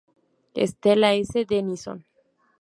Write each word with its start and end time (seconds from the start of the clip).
Stella 0.71 1.09
S. 1.13 1.31
Denison. 1.51 1.99